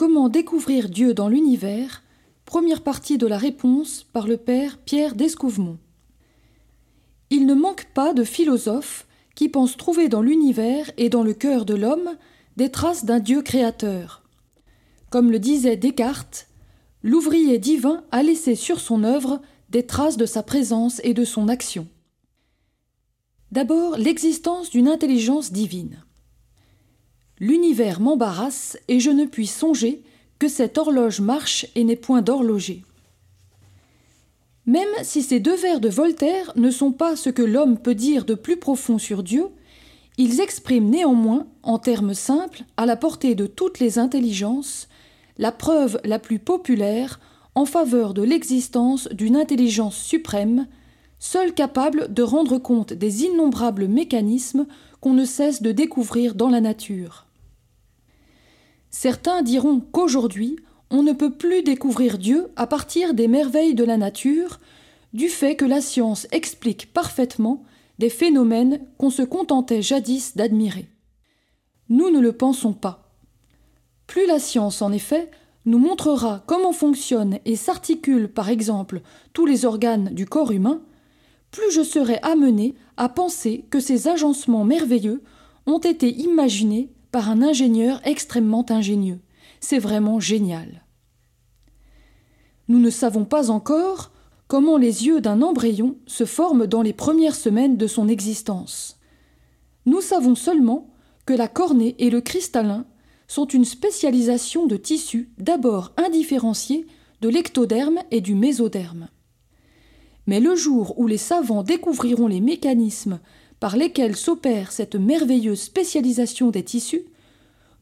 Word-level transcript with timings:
Comment 0.00 0.30
découvrir 0.30 0.88
Dieu 0.88 1.12
dans 1.12 1.28
l'univers? 1.28 2.02
Première 2.46 2.80
partie 2.80 3.18
de 3.18 3.26
la 3.26 3.36
réponse 3.36 4.06
par 4.14 4.26
le 4.26 4.38
père 4.38 4.78
Pierre 4.78 5.14
d'Escouvemont. 5.14 5.76
Il 7.28 7.44
ne 7.44 7.52
manque 7.52 7.84
pas 7.92 8.14
de 8.14 8.24
philosophes 8.24 9.06
qui 9.34 9.50
pensent 9.50 9.76
trouver 9.76 10.08
dans 10.08 10.22
l'univers 10.22 10.90
et 10.96 11.10
dans 11.10 11.22
le 11.22 11.34
cœur 11.34 11.66
de 11.66 11.74
l'homme 11.74 12.16
des 12.56 12.70
traces 12.70 13.04
d'un 13.04 13.18
Dieu 13.18 13.42
créateur. 13.42 14.22
Comme 15.10 15.30
le 15.30 15.38
disait 15.38 15.76
Descartes, 15.76 16.48
l'ouvrier 17.02 17.58
divin 17.58 18.02
a 18.10 18.22
laissé 18.22 18.54
sur 18.54 18.80
son 18.80 19.04
œuvre 19.04 19.42
des 19.68 19.84
traces 19.84 20.16
de 20.16 20.24
sa 20.24 20.42
présence 20.42 21.02
et 21.04 21.12
de 21.12 21.26
son 21.26 21.46
action. 21.46 21.86
D'abord, 23.52 23.98
l'existence 23.98 24.70
d'une 24.70 24.88
intelligence 24.88 25.52
divine. 25.52 26.02
L'univers 27.40 28.00
m'embarrasse 28.00 28.78
et 28.88 29.00
je 29.00 29.10
ne 29.10 29.24
puis 29.24 29.46
songer 29.46 30.02
que 30.38 30.46
cette 30.46 30.76
horloge 30.76 31.20
marche 31.20 31.66
et 31.74 31.84
n'est 31.84 31.96
point 31.96 32.20
d'horloger. 32.20 32.84
Même 34.66 34.88
si 35.02 35.22
ces 35.22 35.40
deux 35.40 35.56
vers 35.56 35.80
de 35.80 35.88
Voltaire 35.88 36.52
ne 36.56 36.70
sont 36.70 36.92
pas 36.92 37.16
ce 37.16 37.30
que 37.30 37.42
l'homme 37.42 37.78
peut 37.78 37.94
dire 37.94 38.26
de 38.26 38.34
plus 38.34 38.58
profond 38.58 38.98
sur 38.98 39.22
Dieu, 39.22 39.46
ils 40.18 40.40
expriment 40.40 40.90
néanmoins, 40.90 41.46
en 41.62 41.78
termes 41.78 42.12
simples, 42.12 42.64
à 42.76 42.84
la 42.84 42.96
portée 42.96 43.34
de 43.34 43.46
toutes 43.46 43.80
les 43.80 43.98
intelligences, 43.98 44.88
la 45.38 45.50
preuve 45.50 45.98
la 46.04 46.18
plus 46.18 46.38
populaire 46.38 47.20
en 47.54 47.64
faveur 47.64 48.12
de 48.12 48.22
l'existence 48.22 49.08
d'une 49.08 49.36
intelligence 49.36 49.96
suprême, 49.96 50.66
seule 51.18 51.54
capable 51.54 52.12
de 52.12 52.22
rendre 52.22 52.58
compte 52.58 52.92
des 52.92 53.24
innombrables 53.24 53.88
mécanismes 53.88 54.66
qu'on 55.00 55.14
ne 55.14 55.24
cesse 55.24 55.62
de 55.62 55.72
découvrir 55.72 56.34
dans 56.34 56.50
la 56.50 56.60
nature. 56.60 57.26
Certains 58.90 59.42
diront 59.42 59.80
qu'aujourd'hui, 59.80 60.56
on 60.90 61.02
ne 61.02 61.12
peut 61.12 61.32
plus 61.32 61.62
découvrir 61.62 62.18
Dieu 62.18 62.48
à 62.56 62.66
partir 62.66 63.14
des 63.14 63.28
merveilles 63.28 63.74
de 63.74 63.84
la 63.84 63.96
nature, 63.96 64.58
du 65.12 65.28
fait 65.28 65.56
que 65.56 65.64
la 65.64 65.80
science 65.80 66.26
explique 66.32 66.92
parfaitement 66.92 67.62
des 67.98 68.10
phénomènes 68.10 68.80
qu'on 68.98 69.10
se 69.10 69.22
contentait 69.22 69.82
jadis 69.82 70.36
d'admirer. 70.36 70.88
Nous 71.88 72.10
ne 72.10 72.20
le 72.20 72.32
pensons 72.32 72.72
pas. 72.72 73.12
Plus 74.06 74.26
la 74.26 74.38
science, 74.38 74.82
en 74.82 74.90
effet, 74.92 75.30
nous 75.66 75.78
montrera 75.78 76.42
comment 76.46 76.72
fonctionnent 76.72 77.38
et 77.44 77.56
s'articulent 77.56 78.32
par 78.32 78.48
exemple 78.48 79.02
tous 79.32 79.46
les 79.46 79.64
organes 79.64 80.10
du 80.14 80.26
corps 80.26 80.50
humain, 80.50 80.82
plus 81.50 81.70
je 81.70 81.82
serai 81.82 82.18
amené 82.22 82.74
à 82.96 83.08
penser 83.08 83.66
que 83.70 83.80
ces 83.80 84.08
agencements 84.08 84.64
merveilleux 84.64 85.22
ont 85.66 85.78
été 85.78 86.10
imaginés 86.10 86.90
par 87.10 87.30
un 87.30 87.42
ingénieur 87.42 88.00
extrêmement 88.04 88.66
ingénieux. 88.70 89.20
C'est 89.60 89.78
vraiment 89.78 90.20
génial. 90.20 90.84
Nous 92.68 92.78
ne 92.78 92.90
savons 92.90 93.24
pas 93.24 93.50
encore 93.50 94.12
comment 94.46 94.76
les 94.76 95.06
yeux 95.06 95.20
d'un 95.20 95.42
embryon 95.42 95.96
se 96.06 96.24
forment 96.24 96.66
dans 96.66 96.82
les 96.82 96.92
premières 96.92 97.34
semaines 97.34 97.76
de 97.76 97.86
son 97.86 98.08
existence. 98.08 98.98
Nous 99.86 100.00
savons 100.00 100.34
seulement 100.34 100.90
que 101.26 101.32
la 101.32 101.48
cornée 101.48 101.94
et 101.98 102.10
le 102.10 102.20
cristallin 102.20 102.84
sont 103.28 103.46
une 103.46 103.64
spécialisation 103.64 104.66
de 104.66 104.76
tissus 104.76 105.30
d'abord 105.38 105.92
indifférenciés 105.96 106.86
de 107.20 107.28
l'ectoderme 107.28 108.00
et 108.10 108.20
du 108.20 108.34
mésoderme. 108.34 109.08
Mais 110.26 110.40
le 110.40 110.54
jour 110.54 110.98
où 110.98 111.06
les 111.06 111.16
savants 111.16 111.62
découvriront 111.62 112.26
les 112.26 112.40
mécanismes 112.40 113.20
par 113.60 113.76
lesquels 113.76 114.16
s'opère 114.16 114.72
cette 114.72 114.96
merveilleuse 114.96 115.60
spécialisation 115.60 116.50
des 116.50 116.64
tissus, 116.64 117.04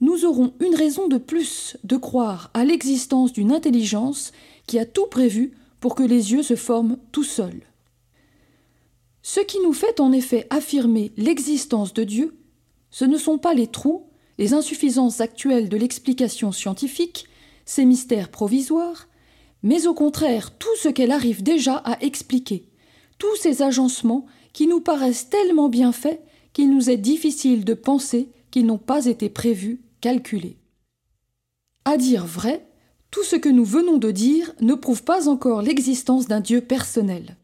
nous 0.00 0.24
aurons 0.24 0.52
une 0.60 0.74
raison 0.74 1.08
de 1.08 1.18
plus 1.18 1.76
de 1.84 1.96
croire 1.96 2.50
à 2.54 2.64
l'existence 2.64 3.32
d'une 3.32 3.52
intelligence 3.52 4.32
qui 4.66 4.78
a 4.78 4.84
tout 4.84 5.06
prévu 5.06 5.52
pour 5.80 5.94
que 5.94 6.02
les 6.02 6.32
yeux 6.32 6.42
se 6.42 6.56
forment 6.56 6.98
tout 7.12 7.24
seuls. 7.24 7.62
Ce 9.22 9.40
qui 9.40 9.58
nous 9.60 9.72
fait 9.72 10.00
en 10.00 10.12
effet 10.12 10.46
affirmer 10.50 11.12
l'existence 11.16 11.94
de 11.94 12.04
Dieu, 12.04 12.36
ce 12.90 13.04
ne 13.04 13.16
sont 13.16 13.38
pas 13.38 13.54
les 13.54 13.66
trous 13.66 14.08
les 14.38 14.54
insuffisances 14.54 15.20
actuelles 15.20 15.68
de 15.68 15.76
l'explication 15.76 16.52
scientifique, 16.52 17.26
ses 17.66 17.84
mystères 17.84 18.30
provisoires, 18.30 19.08
mais 19.62 19.86
au 19.86 19.94
contraire 19.94 20.56
tout 20.56 20.76
ce 20.80 20.88
qu'elle 20.88 21.10
arrive 21.10 21.42
déjà 21.42 21.74
à 21.74 22.00
expliquer, 22.02 22.68
tous 23.18 23.34
ces 23.36 23.62
agencements 23.62 24.26
qui 24.52 24.66
nous 24.66 24.80
paraissent 24.80 25.30
tellement 25.30 25.68
bien 25.68 25.92
faits 25.92 26.22
qu'il 26.52 26.70
nous 26.70 26.90
est 26.90 26.96
difficile 26.96 27.64
de 27.64 27.74
penser 27.74 28.28
qu'ils 28.50 28.66
n'ont 28.66 28.78
pas 28.78 29.06
été 29.06 29.28
prévus, 29.28 29.80
calculés. 30.00 30.56
À 31.84 31.96
dire 31.96 32.26
vrai, 32.26 32.66
tout 33.10 33.24
ce 33.24 33.36
que 33.36 33.48
nous 33.48 33.64
venons 33.64 33.96
de 33.96 34.10
dire 34.10 34.52
ne 34.60 34.74
prouve 34.74 35.02
pas 35.02 35.28
encore 35.28 35.62
l'existence 35.62 36.26
d'un 36.26 36.40
Dieu 36.40 36.60
personnel. 36.60 37.36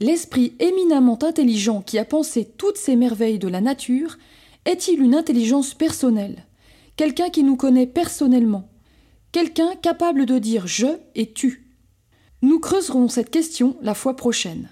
L'esprit 0.00 0.54
éminemment 0.60 1.18
intelligent 1.22 1.82
qui 1.82 1.98
a 1.98 2.04
pensé 2.04 2.44
toutes 2.56 2.76
ces 2.76 2.94
merveilles 2.94 3.40
de 3.40 3.48
la 3.48 3.60
nature 3.60 4.16
est-il 4.64 5.00
une 5.00 5.14
intelligence 5.14 5.74
personnelle? 5.74 6.46
Quelqu'un 6.96 7.30
qui 7.30 7.42
nous 7.42 7.56
connaît 7.56 7.86
personnellement? 7.86 8.68
Quelqu'un 9.32 9.74
capable 9.82 10.26
de 10.26 10.38
dire 10.38 10.66
je 10.66 10.86
et 11.14 11.32
tu? 11.32 11.74
Nous 12.42 12.60
creuserons 12.60 13.08
cette 13.08 13.30
question 13.30 13.76
la 13.82 13.94
fois 13.94 14.14
prochaine. 14.14 14.68